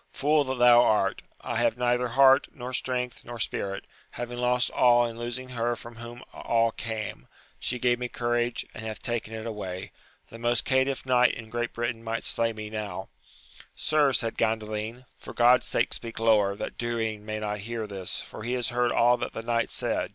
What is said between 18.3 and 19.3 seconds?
he has heard all